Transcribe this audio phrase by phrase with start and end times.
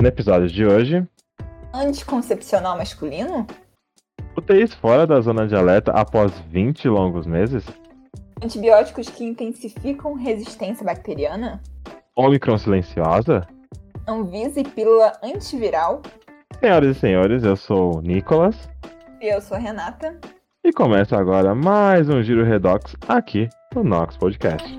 [0.00, 1.06] No episódio de hoje,
[1.74, 3.46] Anticoncepcional masculino?
[4.36, 7.64] UTIs fora da zona de alerta após 20 longos meses?
[8.42, 11.60] Antibióticos que intensificam resistência bacteriana?
[12.16, 13.46] Omicron silenciosa?
[14.08, 16.00] Anvisa e pílula antiviral?
[16.58, 18.70] Senhoras e senhores, eu sou o Nicolas
[19.20, 20.18] E eu sou a Renata.
[20.64, 24.78] e começa agora mais um Giro Redox aqui no Nox Podcast.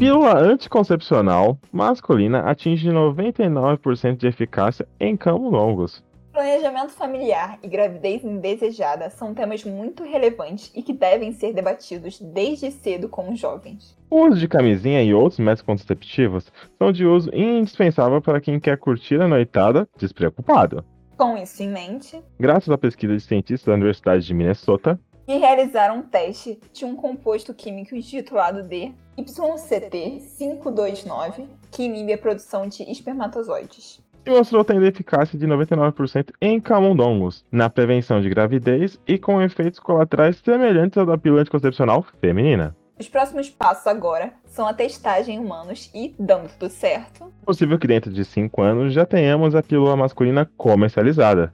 [0.00, 6.02] Pílula anticoncepcional masculina atinge 99% de eficácia em camundongos.
[6.32, 12.70] Planejamento familiar e gravidez indesejada são temas muito relevantes e que devem ser debatidos desde
[12.70, 13.94] cedo com os jovens.
[14.08, 18.78] O uso de camisinha e outros métodos contraceptivos são de uso indispensável para quem quer
[18.78, 20.82] curtir a noitada despreocupado.
[21.14, 24.98] Com isso em mente, Graças à pesquisa de cientistas da Universidade de Minnesota,
[25.30, 32.66] e realizaram um teste de um composto químico intitulado de YCT529, que inibe a produção
[32.66, 34.02] de espermatozoides.
[34.24, 39.80] se mostrou tendo eficácia de 99% em camundongos, na prevenção de gravidez e com efeitos
[39.80, 42.76] colaterais semelhantes ao da pílula anticoncepcional feminina.
[42.98, 47.78] Os próximos passos agora são a testagem em humanos e, dando tudo certo, É possível
[47.78, 51.50] que dentro de 5 anos já tenhamos a pílula masculina comercializada.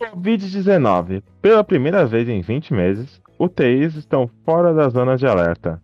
[0.00, 1.22] Covid-19.
[1.40, 5.80] Pela primeira vez em 20 meses, UTIs estão fora da zona de alerta.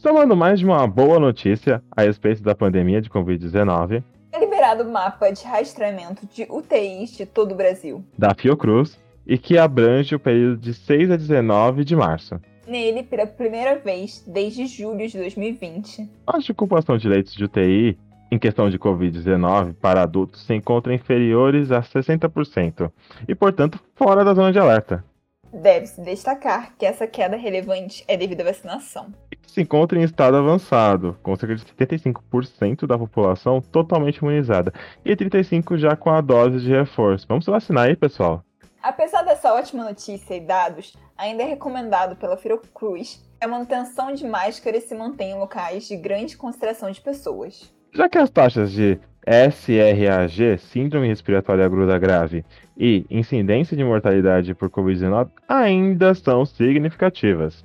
[0.00, 4.02] Somando mais de uma boa notícia a respeito da pandemia de Covid-19,
[4.32, 8.02] é liberado o mapa de rastreamento de UTIs de todo o Brasil.
[8.16, 12.40] da Fiocruz, e que abrange o período de 6 a 19 de março.
[12.66, 17.98] Nele, pela primeira vez desde julho de 2020, A ocupação de leitos de UTI
[18.32, 22.90] em questão de Covid-19 para adultos se encontra inferiores a 60%
[23.28, 25.04] e, portanto, fora da zona de alerta.
[25.52, 29.12] Deve-se destacar que essa queda relevante é devido à vacinação.
[29.46, 34.72] Se encontra em estado avançado, com cerca de 75% da população totalmente imunizada
[35.04, 37.26] e 35% já com a dose de reforço.
[37.28, 38.44] Vamos se vacinar aí, pessoal.
[38.82, 44.26] Apesar dessa ótima notícia e dados, ainda é recomendado pela Fiocruz que a manutenção de
[44.26, 47.74] máscaras se mantenha em locais de grande concentração de pessoas.
[47.92, 52.44] Já que as taxas de SRAG, Síndrome Respiratória Aguda Grave,
[52.76, 57.64] e incidência de mortalidade por Covid-19 ainda são significativas.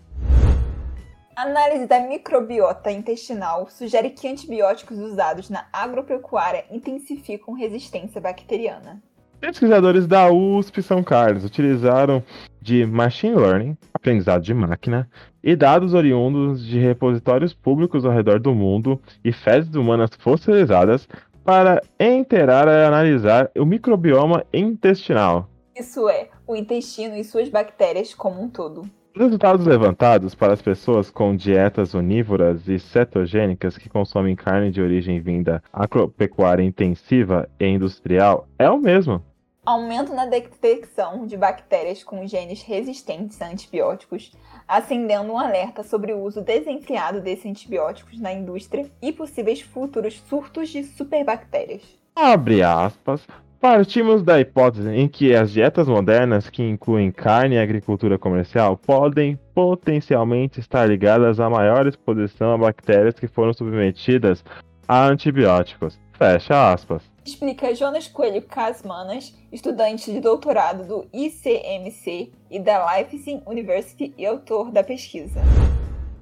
[1.35, 9.01] A análise da microbiota intestinal sugere que antibióticos usados na agropecuária intensificam resistência bacteriana.
[9.39, 12.23] Pesquisadores da USP São Carlos utilizaram
[12.61, 15.09] de machine learning, aprendizado de máquina,
[15.43, 21.07] e dados oriundos de repositórios públicos ao redor do mundo e fezes humanas fossilizadas
[21.45, 25.47] para enterar e analisar o microbioma intestinal.
[25.75, 28.81] Isso é, o intestino e suas bactérias como um todo.
[29.15, 34.81] Os resultados levantados para as pessoas com dietas onívoras e cetogênicas que consomem carne de
[34.81, 39.23] origem vinda agropecuária intensiva e industrial é o mesmo.
[39.65, 44.31] Aumento na detecção de bactérias com genes resistentes a antibióticos,
[44.67, 50.69] acendendo um alerta sobre o uso desenfreado desses antibióticos na indústria e possíveis futuros surtos
[50.69, 51.81] de superbactérias.
[52.15, 53.25] Abre aspas.
[53.59, 59.39] Partimos da hipótese em que as dietas modernas, que incluem carne e agricultura comercial, podem
[59.55, 64.45] potencialmente estar ligadas a maior exposição a bactérias que foram submetidas
[64.87, 65.99] a antibióticos.
[66.13, 67.14] Fecha aspas.
[67.25, 74.69] Explica Jonas Coelho Casmanas, estudante de doutorado do ICMC e da Leipzig University e autor
[74.69, 75.41] da pesquisa.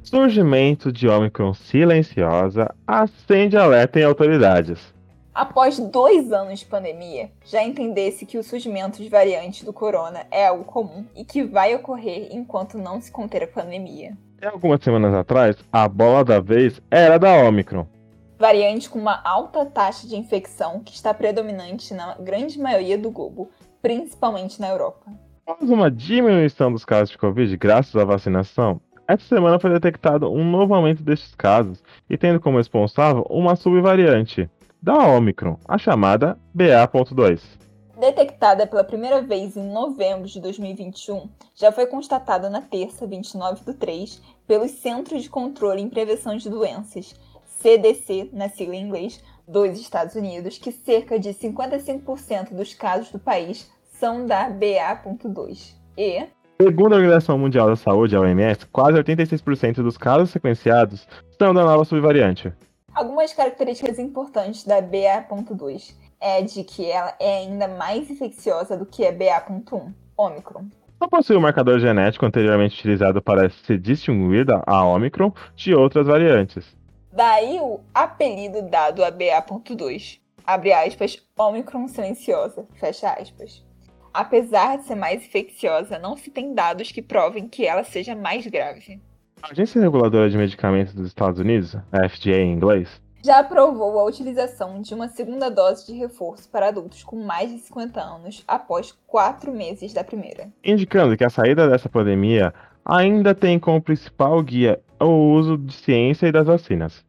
[0.02, 4.94] Surgimento de Omicron silenciosa acende alerta em autoridades.
[5.34, 10.48] Após dois anos de pandemia, já entendesse que o surgimento de variantes do corona é
[10.48, 14.16] algo comum e que vai ocorrer enquanto não se conter a pandemia.
[14.38, 17.88] Até algumas semanas atrás, a bola da vez era da Omicron.
[18.38, 23.50] Variante com uma alta taxa de infecção que está predominante na grande maioria do globo,
[23.82, 25.12] principalmente na Europa.
[25.46, 30.50] Após uma diminuição dos casos de Covid graças à vacinação, essa semana foi detectado um
[30.50, 34.50] novo aumento destes casos e tendo como responsável uma subvariante
[34.82, 37.42] da Omicron, a chamada BA.2.
[38.00, 43.74] Detectada pela primeira vez em novembro de 2021, já foi constatada na terça, 29 do
[43.74, 47.16] 3, pelos Centros de Controle e Prevenção de Doenças,
[47.64, 53.18] CDC, na sigla em inglês, dos Estados Unidos, que cerca de 55% dos casos do
[53.18, 55.74] país são da BA.2.
[55.98, 56.26] E.
[56.62, 61.08] Segundo a Organização Mundial da Saúde, a OMS, quase 86% dos casos sequenciados
[61.40, 62.52] são da nova subvariante.
[62.94, 69.06] Algumas características importantes da BA.2 é de que ela é ainda mais infecciosa do que
[69.06, 70.66] a BA.1, Omicron.
[71.00, 76.83] Não possui um marcador genético anteriormente utilizado para se distinguir da Omicron de outras variantes.
[77.16, 83.64] Daí o apelido dado a BA.2, abre aspas, Omicron silenciosa, fecha aspas.
[84.12, 88.48] Apesar de ser mais infecciosa, não se tem dados que provem que ela seja mais
[88.48, 89.00] grave.
[89.44, 94.06] A Agência Reguladora de Medicamentos dos Estados Unidos, a FDA em inglês, já aprovou a
[94.06, 98.92] utilização de uma segunda dose de reforço para adultos com mais de 50 anos após
[99.06, 100.52] quatro meses da primeira.
[100.64, 102.54] Indicando que a saída dessa pandemia
[102.86, 107.04] ainda tem como principal guia o uso de ciência e das vacinas.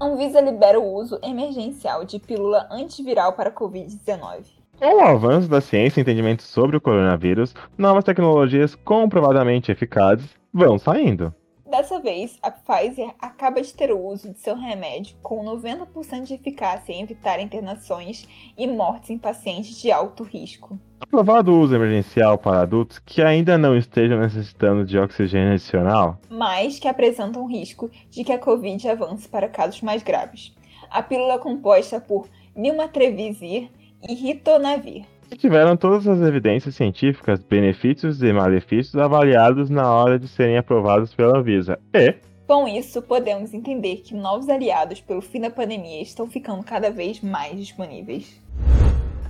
[0.00, 4.44] A Anvisa libera o uso emergencial de pílula antiviral para Covid-19.
[4.78, 10.78] Com o avanço da ciência e entendimento sobre o coronavírus, novas tecnologias comprovadamente eficazes vão
[10.78, 11.34] saindo.
[11.68, 16.32] Dessa vez, a Pfizer acaba de ter o uso de seu remédio com 90% de
[16.32, 18.26] eficácia em evitar internações
[18.56, 20.80] e mortes em pacientes de alto risco.
[20.98, 26.78] Aprovado o uso emergencial para adultos que ainda não estejam necessitando de oxigênio adicional, mas
[26.78, 30.54] que apresentam risco de que a Covid avance para casos mais graves.
[30.90, 33.68] A pílula é composta por Nilmatrevizir
[34.08, 40.26] e Ritonavir que tiveram todas as evidências científicas, benefícios e malefícios avaliados na hora de
[40.26, 41.78] serem aprovados pela Anvisa.
[41.94, 42.14] E,
[42.46, 47.20] com isso, podemos entender que novos aliados pelo fim da pandemia estão ficando cada vez
[47.20, 48.40] mais disponíveis.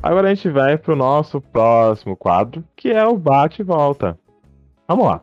[0.00, 4.16] Agora a gente vai para o nosso próximo quadro, que é o bate e volta.
[4.86, 5.20] Vamos lá.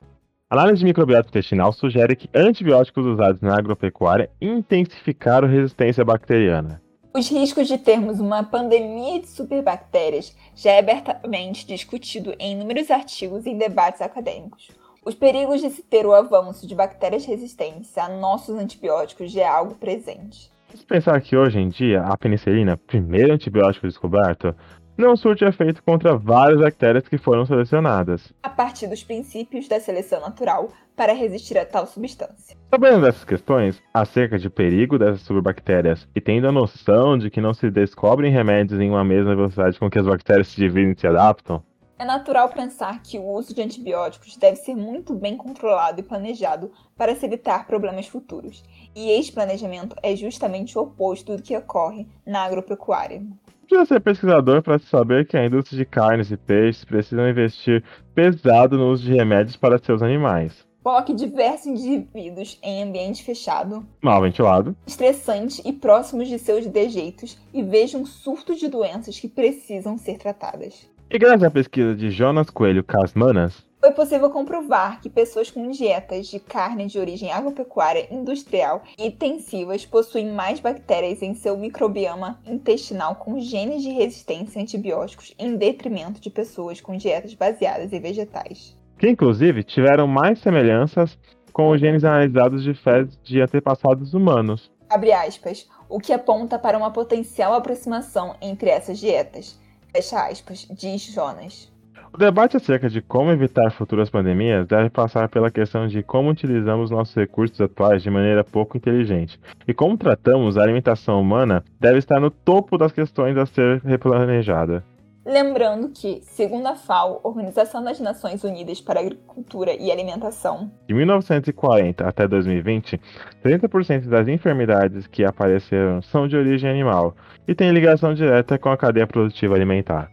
[0.50, 6.82] A análise de microbiota intestinal sugere que antibióticos usados na agropecuária intensificaram resistência bacteriana.
[7.16, 13.46] Os riscos de termos uma pandemia de superbactérias já é abertamente discutido em inúmeros artigos
[13.46, 14.70] e debates acadêmicos.
[15.02, 19.48] Os perigos de se ter o avanço de bactérias resistentes a nossos antibióticos já é
[19.48, 20.52] algo presente.
[20.74, 24.54] Se pensar que hoje em dia a penicilina, primeiro antibiótico descoberto,
[24.98, 28.34] não surte efeito contra várias bactérias que foram selecionadas.
[28.44, 32.56] A partir dos princípios da seleção natural para resistir a tal substância.
[32.70, 37.54] Sabendo dessas questões, acerca de perigo dessas superbactérias e tendo a noção de que não
[37.54, 41.08] se descobrem remédios em uma mesma velocidade com que as bactérias se dividem e se
[41.08, 41.64] adaptam,
[41.98, 46.70] é natural pensar que o uso de antibióticos deve ser muito bem controlado e planejado
[46.98, 48.66] para se evitar problemas futuros.
[48.94, 53.22] E este planejamento é justamente o oposto do que ocorre na agropecuária
[53.66, 57.84] precisa ser pesquisador para saber que a indústria de carnes e peixes precisa investir
[58.14, 60.66] pesado no uso de remédios para seus animais.
[60.86, 67.64] Coloque diversos indivíduos em ambiente fechado, mal ventilado, estressante e próximos de seus dejeitos e
[67.64, 70.88] veja um surto de doenças que precisam ser tratadas.
[71.10, 76.28] E graças à pesquisa de Jonas Coelho Casmanas, foi possível comprovar que pessoas com dietas
[76.28, 83.16] de carne de origem agropecuária industrial e intensivas possuem mais bactérias em seu microbioma intestinal
[83.16, 88.78] com genes de resistência a antibióticos em detrimento de pessoas com dietas baseadas em vegetais.
[89.06, 91.16] Que inclusive tiveram mais semelhanças
[91.54, 94.72] com os genes analisados de fezes de antepassados humanos.
[94.90, 99.60] Abre aspas, o que aponta para uma potencial aproximação entre essas dietas.
[99.94, 101.72] Fecha aspas, diz Jonas.
[102.12, 106.90] O debate acerca de como evitar futuras pandemias deve passar pela questão de como utilizamos
[106.90, 109.40] nossos recursos atuais de maneira pouco inteligente.
[109.68, 114.84] E como tratamos a alimentação humana deve estar no topo das questões a ser replanejada.
[115.26, 122.08] Lembrando que, segundo a FAO, Organização das Nações Unidas para Agricultura e Alimentação, de 1940
[122.08, 123.02] até 2020,
[123.44, 127.16] 30% das enfermidades que apareceram são de origem animal
[127.48, 130.12] e têm ligação direta com a cadeia produtiva alimentar.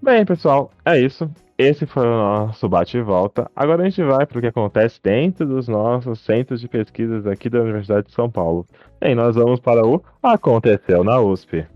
[0.00, 1.28] Bem, pessoal, é isso.
[1.58, 3.50] Esse foi o nosso bate e volta.
[3.54, 7.48] Agora a gente vai para o que acontece dentro dos nossos centros de pesquisas aqui
[7.48, 8.64] da Universidade de São Paulo.
[9.00, 11.66] E nós vamos para o Aconteceu na USP.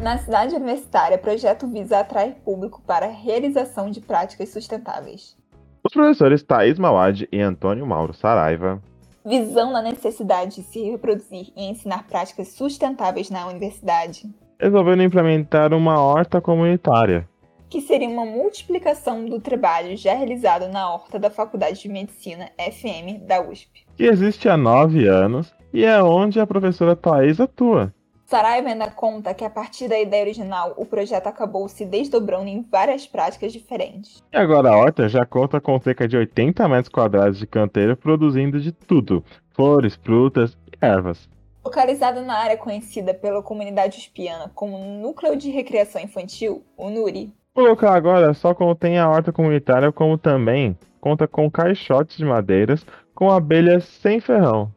[0.00, 5.36] Na cidade universitária, o projeto visa atrair público para a realização de práticas sustentáveis.
[5.84, 8.82] Os professores Thaís Mawad e Antônio Mauro Saraiva,
[9.24, 14.22] visando a necessidade de se reproduzir e ensinar práticas sustentáveis na universidade,
[14.58, 17.28] resolveram implementar uma horta comunitária
[17.68, 23.24] que seria uma multiplicação do trabalho já realizado na horta da Faculdade de Medicina FM
[23.28, 23.86] da USP.
[23.96, 27.94] Que existe há nove anos e é onde a professora Thais atua.
[28.30, 32.62] Saraiva ainda conta que a partir da ideia original, o projeto acabou se desdobrando em
[32.62, 34.22] várias práticas diferentes.
[34.32, 38.60] E agora a horta já conta com cerca de 80 metros quadrados de canteiro produzindo
[38.60, 41.28] de tudo: flores, frutas e ervas.
[41.64, 47.34] Localizada na área conhecida pela comunidade espiana como Núcleo de Recreação Infantil, o NURI.
[47.52, 52.86] O local agora só contém a horta comunitária, como também conta com caixotes de madeiras
[53.12, 54.70] com abelhas sem ferrão.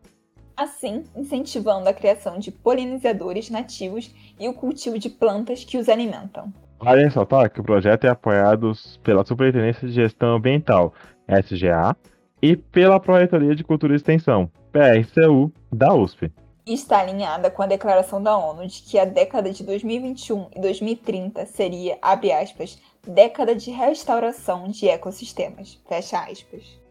[0.64, 6.54] Assim, incentivando a criação de polinizadores nativos e o cultivo de plantas que os alimentam.
[6.80, 8.72] Vale ressaltar que o projeto é apoiado
[9.04, 10.94] pela Superintendência de Gestão Ambiental,
[11.28, 11.94] SGA,
[12.42, 16.32] e pela Proreitoria de Cultura e Extensão, PRCU, da USP
[16.66, 21.46] está alinhada com a declaração da ONU de que a década de 2021 e 2030
[21.46, 26.83] seria, abre aspas, década de restauração de ecossistemas, fecha aspas.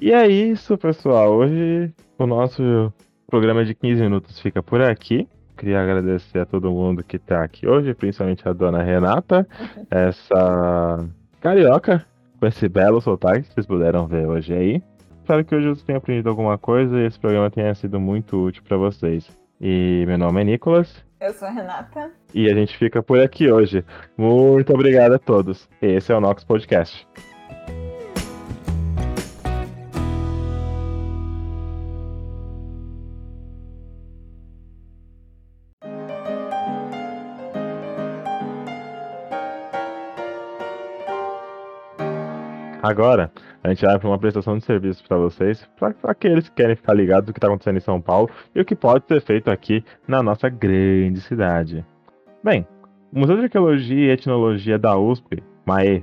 [0.00, 1.34] E é isso, pessoal.
[1.34, 2.92] Hoje o nosso
[3.26, 5.28] programa de 15 minutos fica por aqui.
[5.56, 9.46] Queria agradecer a todo mundo que está aqui hoje, principalmente a dona Renata,
[9.90, 11.04] essa
[11.40, 12.06] carioca,
[12.38, 14.82] com esse belo sotaque que vocês puderam ver hoje aí
[15.28, 18.62] espero que hoje vocês tenham aprendido alguma coisa e esse programa tenha sido muito útil
[18.66, 19.28] para vocês.
[19.60, 21.04] E meu nome é Nicolas.
[21.20, 22.10] Eu sou a Renata.
[22.32, 23.84] E a gente fica por aqui hoje.
[24.16, 25.68] Muito obrigado a todos.
[25.82, 27.06] Esse é o Nox Podcast.
[42.88, 43.30] Agora,
[43.62, 46.94] a gente vai para uma prestação de serviço para vocês, para aqueles que querem ficar
[46.94, 49.84] ligados do que está acontecendo em São Paulo e o que pode ser feito aqui
[50.06, 51.84] na nossa grande cidade.
[52.42, 52.66] Bem,
[53.12, 56.02] o Museu de Arqueologia e Etnologia da USP, MAE,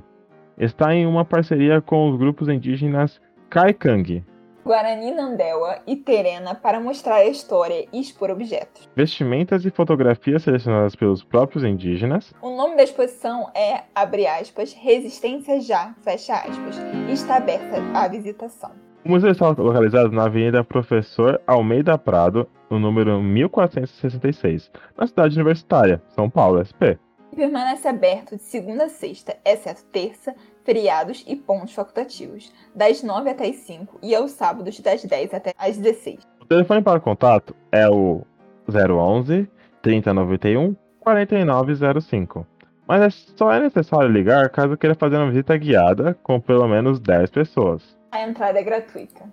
[0.56, 4.24] está em uma parceria com os grupos indígenas Kaikang,
[4.66, 8.88] Guarani Nandewa e Terena para mostrar a história e expor objetos.
[8.96, 12.34] Vestimentas e fotografias selecionadas pelos próprios indígenas.
[12.42, 18.08] O nome da exposição é, abre aspas, Resistência Já, fecha aspas, e está aberta à
[18.08, 18.72] visitação.
[19.04, 24.68] O museu está localizado na Avenida Professor Almeida Prado, no número 1466,
[24.98, 26.98] na cidade universitária, São Paulo, SP.
[27.36, 30.34] Permanece aberto de segunda a sexta, exceto terça,
[30.66, 35.54] feriados e pontos facultativos, das 9 até as 5 e aos sábados das 10 até
[35.56, 36.18] as 16.
[36.42, 38.22] O telefone para contato é o
[38.68, 39.48] 011
[39.80, 42.44] 3091 4905.
[42.86, 46.98] Mas é só é necessário ligar caso queira fazer uma visita guiada com pelo menos
[46.98, 47.96] 10 pessoas.
[48.10, 49.24] A entrada é gratuita.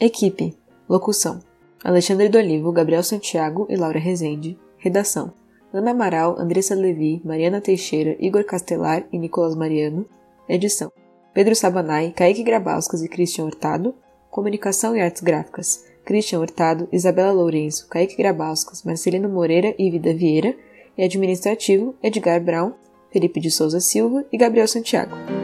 [0.00, 0.56] Equipe:
[0.88, 1.38] Locução:
[1.84, 4.58] Alexandre do Olivo, Gabriel Santiago e Laura Rezende.
[4.78, 5.32] Redação:
[5.74, 10.06] Ana Amaral, Andressa Levi, Mariana Teixeira, Igor Castelar e Nicolas Mariano.
[10.48, 10.92] Edição:
[11.34, 13.92] Pedro Sabanai, Kaique Grabauskas e Christian Hurtado.
[14.30, 20.54] Comunicação e Artes Gráficas: Christian Hurtado, Isabela Lourenço, Kaique Grabauskas, Marcelino Moreira e Vida Vieira.
[20.96, 22.74] E administrativo: Edgar Brown,
[23.10, 25.43] Felipe de Souza Silva e Gabriel Santiago.